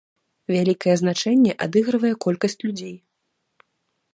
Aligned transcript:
Вялікае 0.53 0.95
значэнне 1.01 1.51
адыгрывае 1.65 2.11
колькасць 2.25 2.59
людзей. 2.65 2.95